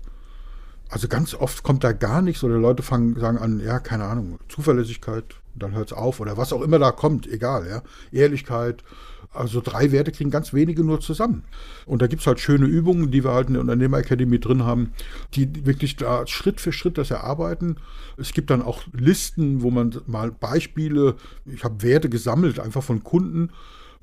Also 0.92 1.08
ganz 1.08 1.34
oft 1.34 1.62
kommt 1.62 1.84
da 1.84 1.92
gar 1.92 2.20
nichts 2.20 2.44
oder 2.44 2.58
Leute 2.58 2.82
fangen, 2.82 3.18
sagen 3.18 3.38
an, 3.38 3.60
ja, 3.60 3.80
keine 3.80 4.04
Ahnung, 4.04 4.38
Zuverlässigkeit, 4.50 5.24
dann 5.54 5.72
hört 5.72 5.90
es 5.90 5.96
auf 5.96 6.20
oder 6.20 6.36
was 6.36 6.52
auch 6.52 6.60
immer 6.60 6.78
da 6.78 6.92
kommt, 6.92 7.26
egal, 7.26 7.66
ja. 7.66 7.82
Ehrlichkeit. 8.12 8.84
Also 9.32 9.62
drei 9.62 9.90
Werte 9.90 10.12
kriegen 10.12 10.30
ganz 10.30 10.52
wenige 10.52 10.84
nur 10.84 11.00
zusammen. 11.00 11.44
Und 11.86 12.02
da 12.02 12.08
gibt 12.08 12.20
es 12.20 12.26
halt 12.26 12.40
schöne 12.40 12.66
Übungen, 12.66 13.10
die 13.10 13.24
wir 13.24 13.32
halt 13.32 13.46
in 13.46 13.54
der 13.54 13.62
Unternehmerakademie 13.62 14.38
drin 14.38 14.64
haben, 14.64 14.92
die 15.32 15.64
wirklich 15.64 15.96
da 15.96 16.26
Schritt 16.26 16.60
für 16.60 16.74
Schritt 16.74 16.98
das 16.98 17.10
erarbeiten. 17.10 17.76
Es 18.18 18.34
gibt 18.34 18.50
dann 18.50 18.60
auch 18.60 18.82
Listen, 18.92 19.62
wo 19.62 19.70
man 19.70 19.98
mal 20.06 20.30
Beispiele, 20.30 21.16
ich 21.46 21.64
habe 21.64 21.82
Werte 21.82 22.10
gesammelt, 22.10 22.60
einfach 22.60 22.82
von 22.82 23.02
Kunden. 23.02 23.48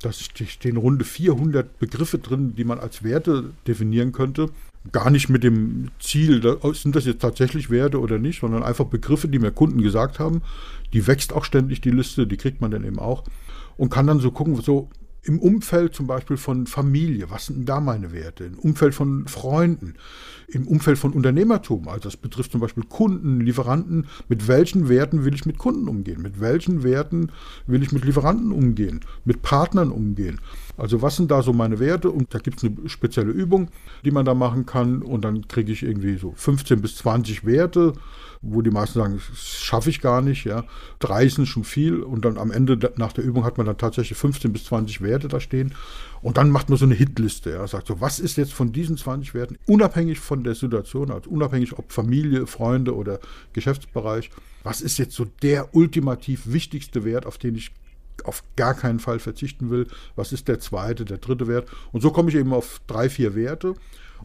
Da 0.01 0.12
stehen 0.13 0.77
runde 0.77 1.03
400 1.03 1.77
Begriffe 1.79 2.20
drin, 2.20 2.56
die 2.56 2.63
man 2.63 2.79
als 2.79 3.03
Werte 3.03 3.51
definieren 3.68 4.12
könnte 4.12 4.50
gar 4.91 5.10
nicht 5.10 5.29
mit 5.29 5.44
dem 5.44 5.89
Ziel, 6.00 6.58
sind 6.74 6.96
das 6.96 7.06
jetzt 7.06 7.22
tatsächlich 7.22 7.70
Werte 7.70 8.00
oder 8.00 8.18
nicht, 8.18 8.39
sondern 8.41 8.63
einfach 8.63 8.86
Begriffe, 8.86 9.27
die 9.27 9.39
mir 9.39 9.51
Kunden 9.51 9.82
gesagt 9.82 10.20
haben. 10.20 10.41
Die 10.94 11.06
wächst 11.06 11.34
auch 11.34 11.44
ständig, 11.44 11.82
die 11.82 11.91
Liste, 11.91 12.25
die 12.25 12.38
kriegt 12.38 12.62
man 12.62 12.72
dann 12.72 12.86
eben 12.86 13.00
auch. 13.00 13.24
Und 13.77 13.89
kann 13.89 14.08
dann 14.08 14.20
so 14.20 14.32
gucken, 14.32 14.56
so, 14.62 14.89
Im 15.22 15.40
Umfeld 15.40 15.94
zum 15.94 16.08
Beispiel 16.08 16.38
von 16.38 16.66
Familie, 16.66 17.30
was 17.30 17.48
sind 17.48 17.68
da 17.68 17.82
meine 17.82 18.14
Werte? 18.14 18.46
Im 18.46 18.58
Umfeld 18.58 18.96
von 18.96 19.28
Freunden, 19.28 19.96
im 20.48 20.66
Umfeld 20.66 20.98
von 20.98 21.12
Unternehmertum, 21.12 21.90
also 21.90 22.02
das 22.02 22.16
betrifft 22.16 22.54
zum 22.54 22.62
Beispiel 22.62 22.86
Kunden, 22.86 23.42
Lieferanten, 23.42 24.08
mit 24.30 24.48
welchen 24.48 24.88
Werten 24.88 25.26
will 25.26 25.34
ich 25.34 25.46
mit 25.46 25.58
Kunden 25.58 25.90
umgehen? 25.90 26.22
Mit 26.22 26.40
welchen 26.40 26.84
Werten 26.84 27.32
will 27.68 27.84
ich 27.84 27.92
mit 27.92 28.06
Lieferanten 28.06 28.54
umgehen? 28.54 29.02
Mit 29.26 29.42
Partnern 29.42 29.92
umgehen? 29.92 30.40
Also 30.80 31.02
was 31.02 31.18
sind 31.18 31.30
da 31.30 31.42
so 31.42 31.54
meine 31.54 31.80
Werte? 31.80 32.10
Und 32.10 32.34
da 32.34 32.40
gibt 32.40 32.58
es 32.58 32.64
eine 32.64 32.90
spezielle 32.90 33.32
Übung, 33.32 33.70
die 34.06 34.12
man 34.12 34.26
da 34.26 34.34
machen 34.34 34.66
kann. 34.66 35.02
Und 35.02 35.26
dann 35.26 35.48
kriege 35.48 35.72
ich 35.72 35.84
irgendwie 35.84 36.18
so 36.18 36.34
15 36.36 36.82
bis 36.82 36.96
20 36.98 37.46
Werte, 37.46 37.94
wo 38.42 38.62
die 38.62 38.72
meisten 38.72 39.00
sagen, 39.00 39.20
das 39.30 39.60
schaffe 39.60 39.90
ich 39.90 40.00
gar 40.00 40.22
nicht, 40.22 40.46
ja. 40.46 40.64
Drei 41.00 41.28
sind 41.28 41.48
schon 41.48 41.66
viel. 41.66 42.02
Und 42.02 42.24
dann 42.24 42.38
am 42.38 42.52
Ende 42.52 42.80
nach 42.96 43.12
der 43.12 43.26
Übung 43.26 43.44
hat 43.44 43.58
man 43.58 43.68
dann 43.68 43.78
tatsächlich 43.78 44.18
15 44.18 44.54
bis 44.54 44.66
20 44.66 45.02
Werte 45.02 45.28
da 45.28 45.40
stehen. 45.40 45.74
Und 46.22 46.38
dann 46.38 46.50
macht 46.50 46.70
man 46.70 46.78
so 46.78 46.86
eine 46.86 46.96
Hitliste, 46.96 47.52
ja, 47.52 47.68
sagt 47.68 47.88
so, 47.88 48.02
was 48.02 48.20
ist 48.20 48.38
jetzt 48.38 48.54
von 48.54 48.72
diesen 48.72 48.98
20 48.98 49.34
Werten, 49.34 49.58
unabhängig 49.68 50.20
von 50.20 50.44
der 50.44 50.56
Situation, 50.56 51.12
also 51.12 51.30
unabhängig 51.30 51.78
ob 51.78 51.92
Familie, 51.94 52.46
Freunde 52.46 52.94
oder 52.96 53.20
Geschäftsbereich, 53.54 54.30
was 54.64 54.82
ist 54.82 54.98
jetzt 54.98 55.16
so 55.16 55.26
der 55.42 55.74
ultimativ 55.74 56.52
wichtigste 56.52 57.06
Wert, 57.06 57.26
auf 57.26 57.38
den 57.38 57.56
ich 57.56 57.72
auf 58.26 58.44
gar 58.56 58.74
keinen 58.74 59.00
Fall 59.00 59.20
verzichten 59.20 59.70
will. 59.70 59.88
Was 60.16 60.32
ist 60.32 60.48
der 60.48 60.60
zweite, 60.60 61.06
der 61.06 61.18
dritte 61.18 61.48
Wert? 61.48 61.70
Und 61.92 62.02
so 62.02 62.12
komme 62.12 62.30
ich 62.30 62.36
eben 62.36 62.54
auf 62.54 62.82
drei, 62.88 63.10
vier 63.10 63.36
Werte. 63.36 63.76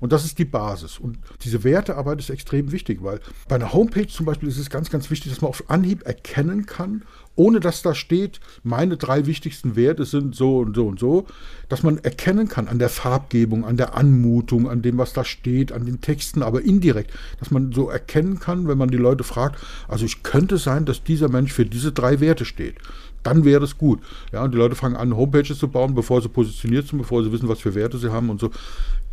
Und 0.01 0.13
das 0.13 0.25
ist 0.25 0.39
die 0.39 0.45
Basis. 0.45 0.99
Und 0.99 1.19
diese 1.43 1.65
Wertearbeit 1.65 2.19
ist 2.19 2.31
extrem 2.31 2.73
wichtig, 2.73 3.03
weil 3.03 3.21
bei 3.49 3.57
einer 3.57 3.73
Homepage 3.73 4.07
zum 4.07 4.27
Beispiel 4.27 4.49
ist 4.49 4.59
es 4.59 4.71
ganz, 4.71 4.91
ganz 4.91 5.11
wichtig, 5.11 5.33
dass 5.33 5.41
man 5.41 5.49
auf 5.49 5.71
Anhieb 5.71 6.05
erkennen 6.05 6.67
kann, 6.67 7.03
ohne 7.37 7.61
dass 7.61 7.83
da 7.83 7.95
steht, 7.95 8.41
meine 8.63 8.97
drei 8.97 9.27
wichtigsten 9.27 9.77
Werte 9.77 10.05
sind 10.05 10.35
so 10.35 10.59
und 10.59 10.77
so 10.77 10.87
und 10.87 11.01
so, 11.01 11.27
dass 11.69 11.83
man 11.83 11.99
erkennen 11.99 12.49
kann 12.49 12.69
an 12.69 12.79
der 12.79 12.89
Farbgebung, 12.89 13.65
an 13.65 13.77
der 13.77 13.97
Anmutung, 13.97 14.69
an 14.69 14.83
dem, 14.83 14.99
was 14.99 15.13
da 15.13 15.25
steht, 15.25 15.73
an 15.73 15.87
den 15.87 16.01
Texten, 16.01 16.43
aber 16.43 16.63
indirekt, 16.63 17.13
dass 17.41 17.51
man 17.51 17.73
so 17.73 17.89
erkennen 17.89 18.39
kann, 18.39 18.69
wenn 18.69 18.79
man 18.79 18.91
die 18.91 18.97
Leute 18.97 19.25
fragt, 19.25 19.59
also 19.89 20.05
ich 20.05 20.23
könnte 20.23 20.59
sein, 20.59 20.85
dass 20.85 21.03
dieser 21.03 21.29
Mensch 21.29 21.53
für 21.53 21.67
diese 21.67 21.93
drei 21.93 22.21
Werte 22.21 22.45
steht 22.45 22.77
dann 23.25 23.45
wäre 23.45 23.64
es 23.64 23.76
gut. 23.76 24.00
Ja, 24.33 24.45
und 24.45 24.54
die 24.54 24.59
Leute 24.59 24.76
fangen 24.76 24.97
an, 24.97 25.16
Homepages 25.16 25.59
zu 25.59 25.69
bauen, 25.69 25.95
bevor 25.95 26.23
sie 26.23 26.28
positioniert 26.28 26.87
sind, 26.87 26.99
bevor 26.99 27.25
sie 27.25 27.33
wissen, 27.33 27.49
was 27.49 27.61
für 27.61 27.75
Werte 27.75 27.99
sie 27.99 28.12
haben 28.12 28.31
und 28.31 28.40
so. 28.40 28.50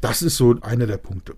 Das 0.01 0.21
ist 0.21 0.37
so 0.37 0.55
einer 0.61 0.85
der 0.85 0.97
Punkte. 0.97 1.33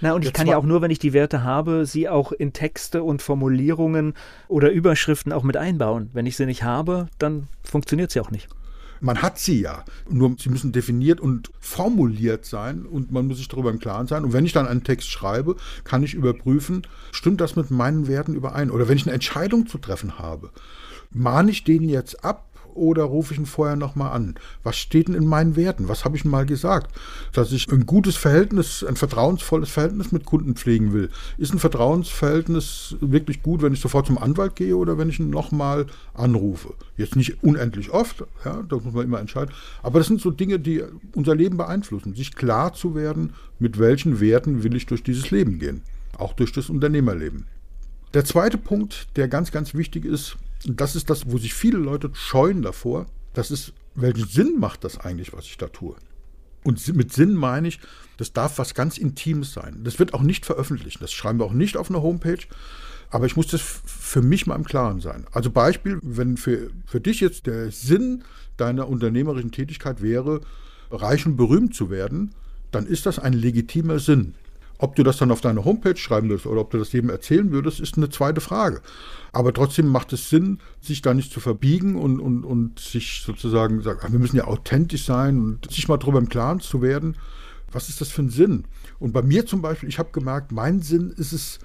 Na, 0.00 0.12
und 0.12 0.24
ich 0.24 0.32
kann 0.32 0.46
ja 0.46 0.56
auch 0.56 0.64
nur, 0.64 0.80
wenn 0.80 0.92
ich 0.92 1.00
die 1.00 1.12
Werte 1.12 1.42
habe, 1.42 1.84
sie 1.84 2.08
auch 2.08 2.30
in 2.30 2.52
Texte 2.52 3.02
und 3.02 3.20
Formulierungen 3.20 4.14
oder 4.46 4.70
Überschriften 4.70 5.32
auch 5.32 5.42
mit 5.42 5.56
einbauen. 5.56 6.10
Wenn 6.12 6.26
ich 6.26 6.36
sie 6.36 6.46
nicht 6.46 6.62
habe, 6.62 7.08
dann 7.18 7.48
funktioniert 7.64 8.12
sie 8.12 8.20
auch 8.20 8.30
nicht. 8.30 8.48
Man 9.00 9.22
hat 9.22 9.38
sie 9.38 9.60
ja, 9.60 9.84
nur 10.08 10.34
sie 10.38 10.48
müssen 10.48 10.72
definiert 10.72 11.20
und 11.20 11.50
formuliert 11.60 12.44
sein 12.44 12.84
und 12.84 13.12
man 13.12 13.26
muss 13.26 13.38
sich 13.38 13.48
darüber 13.48 13.70
im 13.70 13.78
Klaren 13.78 14.08
sein. 14.08 14.24
Und 14.24 14.32
wenn 14.32 14.44
ich 14.44 14.52
dann 14.52 14.66
einen 14.66 14.82
Text 14.82 15.10
schreibe, 15.10 15.56
kann 15.84 16.02
ich 16.02 16.14
überprüfen, 16.14 16.82
stimmt 17.12 17.40
das 17.40 17.54
mit 17.54 17.70
meinen 17.70 18.08
Werten 18.08 18.34
überein? 18.34 18.70
Oder 18.70 18.88
wenn 18.88 18.96
ich 18.96 19.06
eine 19.06 19.14
Entscheidung 19.14 19.66
zu 19.66 19.78
treffen 19.78 20.18
habe, 20.18 20.50
mahne 21.10 21.50
ich 21.50 21.64
den 21.64 21.88
jetzt 21.88 22.24
ab 22.24 22.48
oder 22.78 23.02
rufe 23.02 23.34
ich 23.34 23.40
ihn 23.40 23.46
vorher 23.46 23.76
nochmal 23.76 24.12
an? 24.12 24.36
Was 24.62 24.76
steht 24.76 25.08
denn 25.08 25.14
in 25.14 25.26
meinen 25.26 25.56
Werten? 25.56 25.88
Was 25.88 26.04
habe 26.04 26.16
ich 26.16 26.24
mal 26.24 26.46
gesagt? 26.46 26.94
Dass 27.32 27.52
ich 27.52 27.70
ein 27.70 27.86
gutes 27.86 28.16
Verhältnis, 28.16 28.84
ein 28.84 28.96
vertrauensvolles 28.96 29.68
Verhältnis 29.68 30.12
mit 30.12 30.24
Kunden 30.24 30.54
pflegen 30.54 30.92
will. 30.92 31.10
Ist 31.36 31.52
ein 31.52 31.58
Vertrauensverhältnis 31.58 32.96
wirklich 33.00 33.42
gut, 33.42 33.62
wenn 33.62 33.72
ich 33.72 33.80
sofort 33.80 34.06
zum 34.06 34.18
Anwalt 34.18 34.56
gehe 34.56 34.76
oder 34.76 34.96
wenn 34.96 35.08
ich 35.08 35.18
ihn 35.18 35.30
nochmal 35.30 35.86
anrufe? 36.14 36.74
Jetzt 36.96 37.16
nicht 37.16 37.42
unendlich 37.42 37.90
oft, 37.90 38.24
ja, 38.44 38.62
das 38.62 38.84
muss 38.84 38.94
man 38.94 39.04
immer 39.04 39.20
entscheiden. 39.20 39.54
Aber 39.82 39.98
das 39.98 40.08
sind 40.08 40.20
so 40.20 40.30
Dinge, 40.30 40.58
die 40.58 40.82
unser 41.14 41.34
Leben 41.34 41.56
beeinflussen. 41.56 42.14
Sich 42.14 42.34
klar 42.34 42.72
zu 42.72 42.94
werden, 42.94 43.34
mit 43.58 43.78
welchen 43.78 44.20
Werten 44.20 44.62
will 44.62 44.76
ich 44.76 44.86
durch 44.86 45.02
dieses 45.02 45.30
Leben 45.30 45.58
gehen. 45.58 45.82
Auch 46.16 46.32
durch 46.32 46.52
das 46.52 46.70
Unternehmerleben. 46.70 47.46
Der 48.14 48.24
zweite 48.24 48.56
Punkt, 48.56 49.08
der 49.16 49.28
ganz, 49.28 49.52
ganz 49.52 49.74
wichtig 49.74 50.04
ist, 50.06 50.38
und 50.66 50.80
das 50.80 50.96
ist 50.96 51.10
das, 51.10 51.30
wo 51.30 51.38
sich 51.38 51.54
viele 51.54 51.78
Leute 51.78 52.10
scheuen 52.14 52.62
davor. 52.62 53.06
Das 53.32 53.50
ist, 53.50 53.72
welchen 53.94 54.26
Sinn 54.26 54.58
macht 54.58 54.84
das 54.84 54.98
eigentlich, 54.98 55.32
was 55.32 55.44
ich 55.44 55.56
da 55.56 55.68
tue? 55.68 55.96
Und 56.64 56.94
mit 56.94 57.12
Sinn 57.12 57.34
meine 57.34 57.68
ich, 57.68 57.80
das 58.16 58.32
darf 58.32 58.58
was 58.58 58.74
ganz 58.74 58.98
Intimes 58.98 59.52
sein. 59.52 59.80
Das 59.84 59.98
wird 59.98 60.12
auch 60.12 60.22
nicht 60.22 60.44
veröffentlicht. 60.44 61.00
Das 61.00 61.12
schreiben 61.12 61.38
wir 61.38 61.44
auch 61.44 61.52
nicht 61.52 61.76
auf 61.76 61.88
einer 61.88 62.02
Homepage. 62.02 62.44
Aber 63.10 63.26
ich 63.26 63.36
muss 63.36 63.46
das 63.46 63.60
für 63.62 64.20
mich 64.20 64.46
mal 64.46 64.56
im 64.56 64.64
Klaren 64.64 65.00
sein. 65.00 65.26
Also 65.32 65.50
Beispiel, 65.50 65.98
wenn 66.02 66.36
für, 66.36 66.70
für 66.84 67.00
dich 67.00 67.20
jetzt 67.20 67.46
der 67.46 67.70
Sinn 67.70 68.24
deiner 68.56 68.88
unternehmerischen 68.88 69.52
Tätigkeit 69.52 70.02
wäre, 70.02 70.40
reich 70.90 71.24
und 71.24 71.36
berühmt 71.36 71.74
zu 71.74 71.90
werden, 71.90 72.34
dann 72.70 72.86
ist 72.86 73.06
das 73.06 73.18
ein 73.18 73.32
legitimer 73.32 73.98
Sinn. 73.98 74.34
Ob 74.78 74.94
du 74.94 75.02
das 75.02 75.16
dann 75.16 75.32
auf 75.32 75.40
deine 75.40 75.64
Homepage 75.64 75.96
schreiben 75.96 76.30
willst 76.30 76.46
oder 76.46 76.60
ob 76.60 76.70
du 76.70 76.78
das 76.78 76.92
jedem 76.92 77.10
erzählen 77.10 77.50
würdest, 77.50 77.80
ist 77.80 77.96
eine 77.96 78.10
zweite 78.10 78.40
Frage. 78.40 78.80
Aber 79.32 79.52
trotzdem 79.52 79.88
macht 79.88 80.12
es 80.12 80.30
Sinn, 80.30 80.60
sich 80.80 81.02
da 81.02 81.14
nicht 81.14 81.32
zu 81.32 81.40
verbiegen 81.40 81.96
und, 81.96 82.20
und, 82.20 82.44
und 82.44 82.78
sich 82.78 83.22
sozusagen 83.24 83.82
sagen, 83.82 84.12
wir 84.12 84.20
müssen 84.20 84.36
ja 84.36 84.44
authentisch 84.44 85.04
sein 85.04 85.38
und 85.38 85.70
sich 85.70 85.88
mal 85.88 85.96
darüber 85.96 86.18
im 86.18 86.28
Klaren 86.28 86.60
zu 86.60 86.80
werden, 86.80 87.16
was 87.72 87.88
ist 87.88 88.00
das 88.00 88.08
für 88.08 88.22
ein 88.22 88.30
Sinn? 88.30 88.64
Und 88.98 89.12
bei 89.12 89.22
mir 89.22 89.46
zum 89.46 89.62
Beispiel, 89.62 89.88
ich 89.88 89.98
habe 89.98 90.10
gemerkt, 90.12 90.52
mein 90.52 90.80
Sinn 90.80 91.10
ist 91.16 91.32
es, 91.32 91.58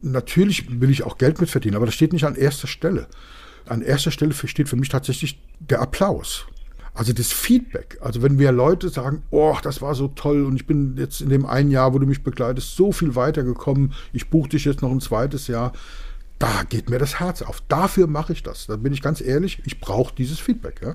natürlich 0.00 0.80
will 0.80 0.90
ich 0.90 1.02
auch 1.02 1.18
Geld 1.18 1.40
mit 1.40 1.50
verdienen, 1.50 1.76
aber 1.76 1.86
das 1.86 1.94
steht 1.94 2.12
nicht 2.12 2.24
an 2.24 2.36
erster 2.36 2.68
Stelle. 2.68 3.08
An 3.66 3.82
erster 3.82 4.10
Stelle 4.10 4.32
steht 4.32 4.68
für 4.68 4.76
mich 4.76 4.88
tatsächlich 4.88 5.40
der 5.58 5.82
Applaus. 5.82 6.46
Also 6.94 7.12
das 7.12 7.32
Feedback, 7.32 7.98
also 8.00 8.22
wenn 8.22 8.38
wir 8.38 8.52
Leute 8.52 8.88
sagen, 8.88 9.22
oh, 9.30 9.56
das 9.62 9.80
war 9.80 9.94
so 9.94 10.08
toll 10.08 10.44
und 10.44 10.56
ich 10.56 10.66
bin 10.66 10.96
jetzt 10.98 11.20
in 11.20 11.28
dem 11.28 11.46
einen 11.46 11.70
Jahr, 11.70 11.94
wo 11.94 11.98
du 11.98 12.06
mich 12.06 12.22
begleitest, 12.22 12.76
so 12.76 12.92
viel 12.92 13.14
weitergekommen, 13.14 13.92
ich 14.12 14.28
buche 14.28 14.50
dich 14.50 14.64
jetzt 14.64 14.82
noch 14.82 14.90
ein 14.90 15.00
zweites 15.00 15.46
Jahr, 15.46 15.72
da 16.40 16.62
geht 16.66 16.88
mir 16.88 16.98
das 16.98 17.20
Herz 17.20 17.42
auf. 17.42 17.62
Dafür 17.68 18.06
mache 18.06 18.32
ich 18.32 18.42
das. 18.42 18.66
Da 18.66 18.76
bin 18.76 18.94
ich 18.94 19.02
ganz 19.02 19.20
ehrlich, 19.20 19.60
ich 19.66 19.78
brauche 19.78 20.14
dieses 20.14 20.40
Feedback. 20.40 20.80
Ja? 20.82 20.94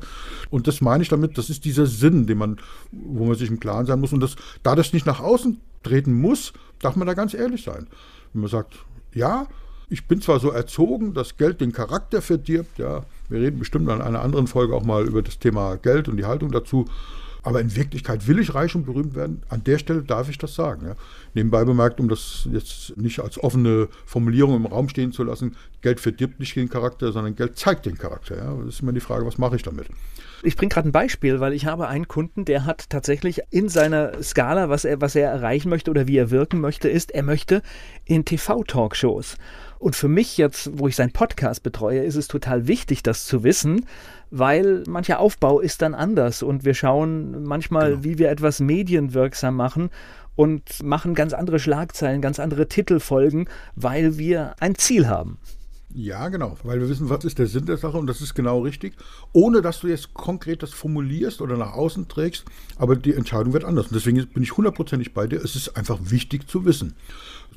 Und 0.50 0.68
das 0.68 0.82
meine 0.82 1.04
ich 1.04 1.10
damit, 1.10 1.38
das 1.38 1.52
ist 1.52 1.66
dieser 1.66 1.86
Sinn, 1.86 2.26
den 2.26 2.40
man, 2.40 2.58
wo 2.92 3.26
man 3.26 3.36
sich 3.36 3.50
im 3.50 3.60
Klaren 3.60 3.86
sein 3.86 4.00
muss. 4.00 4.12
Und 4.12 4.22
das, 4.22 4.36
da 4.64 4.74
das 4.74 4.92
nicht 4.92 5.06
nach 5.06 5.20
außen 5.20 5.62
treten 5.84 6.14
muss, 6.14 6.52
darf 6.80 6.96
man 6.96 7.08
da 7.08 7.14
ganz 7.14 7.36
ehrlich 7.36 7.64
sein. 7.64 7.86
Wenn 8.34 8.42
man 8.42 8.50
sagt, 8.50 8.74
ja, 9.14 9.48
ich 9.88 10.08
bin 10.08 10.20
zwar 10.20 10.40
so 10.40 10.50
erzogen, 10.50 11.14
dass 11.14 11.38
Geld 11.38 11.62
den 11.62 11.72
Charakter 11.72 12.24
verdirbt, 12.24 12.80
ja, 12.80 13.06
wir 13.30 13.40
reden 13.40 13.60
bestimmt 13.60 13.90
an 13.90 14.02
einer 14.02 14.22
anderen 14.22 14.48
Folge 14.48 14.76
auch 14.76 14.84
mal 14.84 15.06
über 15.06 15.22
das 15.22 15.40
Thema 15.40 15.78
Geld 15.78 16.08
und 16.08 16.18
die 16.18 16.26
Haltung 16.26 16.52
dazu. 16.52 16.86
Aber 17.46 17.62
in 17.62 17.76
Wirklichkeit 17.76 18.28
will 18.28 18.40
ich 18.40 18.56
reich 18.56 18.74
und 18.74 18.88
berühmt 18.88 19.14
werden. 19.14 19.44
An 19.50 19.64
der 19.64 19.78
Stelle 19.78 20.02
darf 20.02 20.30
ich 20.30 20.40
das 20.40 20.56
sagen. 20.56 20.88
Ja. 20.88 20.96
Nebenbei 21.36 21.64
bemerkt, 21.64 22.00
um 22.00 22.10
das 22.10 22.48
jetzt 22.52 22.98
nicht 22.98 23.20
als 23.20 23.38
offene 23.38 23.88
Formulierung 24.08 24.56
im 24.56 24.66
Raum 24.66 24.90
stehen 24.90 25.12
zu 25.12 25.24
lassen, 25.24 25.56
Geld 25.82 26.00
verdirbt 26.00 26.40
nicht 26.40 26.56
den 26.56 26.70
Charakter, 26.70 27.12
sondern 27.12 27.36
Geld 27.36 27.56
zeigt 27.56 27.86
den 27.86 28.00
Charakter. 28.00 28.36
Ja. 28.36 28.56
Das 28.66 28.76
ist 28.76 28.82
immer 28.82 28.94
die 28.94 29.00
Frage, 29.00 29.28
was 29.28 29.38
mache 29.38 29.58
ich 29.58 29.62
damit? 29.62 29.88
Ich 30.46 30.56
bringe 30.58 30.70
gerade 30.70 30.88
ein 30.88 30.92
Beispiel, 30.92 31.40
weil 31.40 31.54
ich 31.54 31.66
habe 31.66 31.88
einen 31.88 32.08
Kunden, 32.08 32.46
der 32.46 32.66
hat 32.66 32.92
tatsächlich 32.92 33.42
in 33.50 33.68
seiner 33.68 34.22
Skala, 34.22 34.70
was 34.70 34.86
er, 34.86 35.02
was 35.02 35.16
er 35.16 35.32
erreichen 35.32 35.70
möchte 35.70 35.90
oder 35.90 36.06
wie 36.06 36.18
er 36.18 36.30
wirken 36.30 36.62
möchte, 36.62 36.88
ist, 36.88 37.10
er 37.10 37.24
möchte 37.24 37.64
in 38.06 38.26
TV-Talkshows. 38.26 39.38
Und 39.80 39.96
für 39.96 40.08
mich 40.08 40.38
jetzt, 40.38 40.70
wo 40.78 40.88
ich 40.88 40.96
seinen 40.96 41.14
Podcast 41.14 41.64
betreue, 41.64 42.04
ist 42.04 42.16
es 42.16 42.28
total 42.28 42.68
wichtig, 42.68 43.02
das 43.02 43.26
zu 43.26 43.44
wissen, 43.44 43.88
weil 44.30 44.84
mancher 44.88 45.20
Aufbau 45.20 45.60
ist 45.60 45.82
dann 45.82 45.96
anders 45.96 46.44
und 46.44 46.64
wir 46.64 46.76
schauen 46.76 47.44
manchmal, 47.44 47.92
genau. 47.92 48.04
wie 48.04 48.20
wir 48.20 48.30
etwas 48.30 48.60
medienwirksam 48.60 49.56
machen 49.56 49.90
und 50.36 50.84
machen 50.84 51.16
ganz 51.16 51.34
andere 51.34 51.58
Schlagzeilen, 51.58 52.22
ganz 52.22 52.40
andere 52.40 52.68
Titelfolgen, 52.68 53.50
weil 53.76 54.20
wir 54.20 54.56
ein 54.60 54.76
Ziel 54.76 55.08
haben. 55.08 55.40
Ja, 55.94 56.28
genau, 56.28 56.58
weil 56.64 56.82
wir 56.82 56.90
wissen, 56.90 57.10
was 57.10 57.24
ist 57.24 57.40
der 57.40 57.48
Sinn 57.48 57.68
der 57.68 57.78
Sache 57.78 57.98
und 57.98 58.08
das 58.08 58.20
ist 58.20 58.34
genau 58.34 58.60
richtig, 58.60 58.96
ohne 59.32 59.62
dass 59.62 59.80
du 59.80 59.88
jetzt 59.88 60.14
konkret 60.14 60.62
das 60.62 60.72
formulierst 60.72 61.42
oder 61.42 61.56
nach 61.56 61.74
außen 61.74 62.10
trägst, 62.10 62.44
aber 62.78 62.98
die 62.98 63.14
Entscheidung 63.14 63.54
wird 63.54 63.64
anders. 63.64 63.88
Und 63.88 63.96
deswegen 63.96 64.26
bin 64.28 64.44
ich 64.44 64.58
hundertprozentig 64.58 65.14
bei 65.14 65.26
dir, 65.28 65.38
es 65.38 65.56
ist 65.56 65.78
einfach 65.78 66.00
wichtig 66.02 66.50
zu 66.50 66.66
wissen 66.66 66.96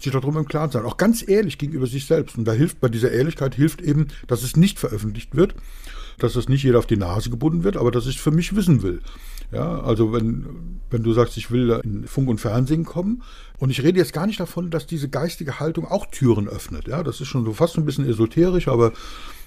sich 0.00 0.12
darüber 0.12 0.40
im 0.40 0.46
Klaren 0.46 0.70
sein. 0.70 0.84
Auch 0.84 0.96
ganz 0.96 1.26
ehrlich 1.26 1.58
gegenüber 1.58 1.86
sich 1.86 2.06
selbst. 2.06 2.36
Und 2.38 2.44
da 2.44 2.52
hilft 2.52 2.80
bei 2.80 2.88
dieser 2.88 3.10
Ehrlichkeit 3.10 3.54
hilft 3.54 3.80
eben, 3.80 4.08
dass 4.26 4.42
es 4.42 4.56
nicht 4.56 4.78
veröffentlicht 4.78 5.34
wird, 5.34 5.54
dass 6.18 6.34
das 6.34 6.48
nicht 6.48 6.62
jeder 6.62 6.78
auf 6.78 6.86
die 6.86 6.96
Nase 6.96 7.30
gebunden 7.30 7.64
wird, 7.64 7.76
aber 7.76 7.90
dass 7.90 8.06
ich 8.06 8.20
für 8.20 8.30
mich 8.30 8.54
wissen 8.54 8.82
will. 8.82 9.00
Ja, 9.50 9.80
also 9.80 10.12
wenn, 10.12 10.80
wenn 10.90 11.02
du 11.02 11.12
sagst, 11.14 11.38
ich 11.38 11.50
will 11.50 11.80
in 11.82 12.06
Funk 12.06 12.28
und 12.28 12.38
Fernsehen 12.38 12.84
kommen, 12.84 13.22
und 13.58 13.70
ich 13.70 13.82
rede 13.82 13.98
jetzt 13.98 14.12
gar 14.12 14.26
nicht 14.26 14.38
davon, 14.38 14.70
dass 14.70 14.86
diese 14.86 15.08
geistige 15.08 15.58
Haltung 15.58 15.84
auch 15.84 16.06
Türen 16.06 16.48
öffnet. 16.48 16.86
Ja, 16.86 17.02
das 17.02 17.20
ist 17.20 17.26
schon 17.26 17.44
so 17.44 17.52
fast 17.52 17.76
ein 17.76 17.84
bisschen 17.84 18.08
esoterisch, 18.08 18.68
aber 18.68 18.92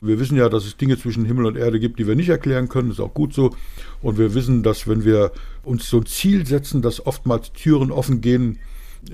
wir 0.01 0.19
wissen 0.19 0.37
ja, 0.37 0.49
dass 0.49 0.65
es 0.65 0.75
Dinge 0.75 0.97
zwischen 0.97 1.23
Himmel 1.23 1.45
und 1.45 1.55
Erde 1.55 1.79
gibt, 1.79 1.97
die 1.97 2.07
wir 2.07 2.15
nicht 2.15 2.27
erklären 2.27 2.67
können. 2.67 2.91
Ist 2.91 2.99
auch 2.99 3.13
gut 3.13 3.33
so. 3.33 3.55
Und 4.01 4.17
wir 4.17 4.33
wissen, 4.33 4.63
dass 4.63 4.87
wenn 4.87 5.05
wir 5.05 5.31
uns 5.63 5.89
so 5.89 5.99
ein 5.99 6.05
Ziel 6.05 6.45
setzen, 6.45 6.81
dass 6.81 7.05
oftmals 7.05 7.53
Türen 7.53 7.91
offen 7.91 8.19
gehen, 8.19 8.59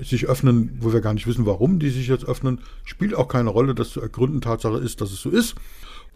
sich 0.02 0.26
öffnen, 0.26 0.78
wo 0.80 0.92
wir 0.92 1.00
gar 1.00 1.14
nicht 1.14 1.26
wissen, 1.26 1.46
warum 1.46 1.78
die 1.78 1.90
sich 1.90 2.08
jetzt 2.08 2.24
öffnen, 2.24 2.60
spielt 2.84 3.14
auch 3.14 3.28
keine 3.28 3.50
Rolle. 3.50 3.74
Das 3.74 3.90
zu 3.90 4.00
ergründen 4.00 4.40
Tatsache 4.40 4.78
ist, 4.78 5.00
dass 5.00 5.12
es 5.12 5.20
so 5.20 5.30
ist. 5.30 5.54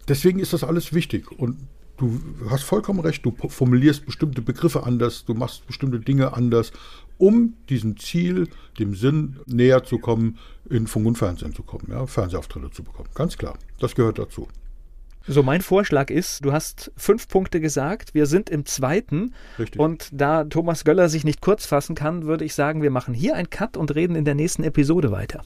Deswegen 0.07 0.39
ist 0.39 0.53
das 0.53 0.63
alles 0.63 0.93
wichtig. 0.93 1.31
Und 1.31 1.57
Du 1.97 2.19
hast 2.49 2.63
vollkommen 2.63 3.01
recht, 3.01 3.23
du 3.23 3.31
formulierst 3.47 4.05
bestimmte 4.05 4.41
Begriffe 4.41 4.83
anders, 4.83 5.25
du 5.25 5.35
machst 5.35 5.67
bestimmte 5.67 5.99
Dinge 5.99 6.33
anders, 6.33 6.71
um 7.19 7.53
diesem 7.69 7.97
Ziel, 7.97 8.49
dem 8.79 8.95
Sinn 8.95 9.37
näher 9.45 9.83
zu 9.83 9.99
kommen, 9.99 10.39
in 10.69 10.87
Funk 10.87 11.05
und 11.05 11.17
Fernsehen 11.17 11.53
zu 11.53 11.61
kommen, 11.61 11.87
ja, 11.91 12.07
Fernsehauftritte 12.07 12.71
zu 12.71 12.83
bekommen. 12.83 13.09
Ganz 13.13 13.37
klar, 13.37 13.57
das 13.79 13.93
gehört 13.93 14.17
dazu. 14.17 14.47
So, 15.25 15.41
mein 15.41 15.61
Vorschlag 15.61 16.09
ist, 16.09 16.43
du 16.43 16.51
hast 16.51 16.91
fünf 16.97 17.29
Punkte 17.29 17.61
gesagt, 17.61 18.13
wir 18.13 18.25
sind 18.25 18.49
im 18.49 18.65
zweiten. 18.65 19.33
Richtig. 19.57 19.79
Und 19.79 20.09
da 20.11 20.43
Thomas 20.43 20.83
Göller 20.83 21.07
sich 21.07 21.23
nicht 21.23 21.39
kurz 21.39 21.65
fassen 21.65 21.95
kann, 21.95 22.25
würde 22.25 22.43
ich 22.43 22.53
sagen, 22.53 22.81
wir 22.81 22.91
machen 22.91 23.13
hier 23.13 23.35
einen 23.35 23.49
Cut 23.49 23.77
und 23.77 23.95
reden 23.95 24.17
in 24.17 24.25
der 24.25 24.35
nächsten 24.35 24.63
Episode 24.63 25.11
weiter. 25.11 25.43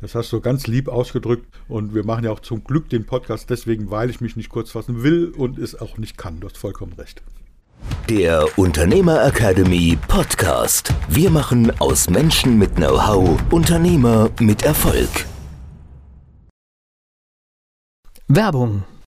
Das 0.00 0.14
hast 0.14 0.32
du 0.32 0.40
ganz 0.40 0.66
lieb 0.66 0.88
ausgedrückt 0.88 1.46
und 1.68 1.94
wir 1.94 2.06
machen 2.06 2.24
ja 2.24 2.30
auch 2.30 2.40
zum 2.40 2.64
Glück 2.64 2.88
den 2.88 3.04
Podcast 3.04 3.50
deswegen, 3.50 3.90
weil 3.90 4.08
ich 4.08 4.22
mich 4.22 4.34
nicht 4.34 4.48
kurz 4.48 4.70
fassen 4.70 5.02
will 5.02 5.32
und 5.36 5.58
es 5.58 5.78
auch 5.78 5.98
nicht 5.98 6.16
kann. 6.16 6.40
Du 6.40 6.48
hast 6.48 6.56
vollkommen 6.56 6.94
recht. 6.94 7.22
Der 8.08 8.46
Unternehmer 8.56 9.26
Academy 9.26 9.98
Podcast. 10.08 10.92
Wir 11.08 11.28
machen 11.28 11.70
aus 11.80 12.08
Menschen 12.08 12.58
mit 12.58 12.76
Know-how 12.76 13.38
Unternehmer 13.50 14.30
mit 14.40 14.62
Erfolg. 14.62 15.26
Werbung 18.26 18.84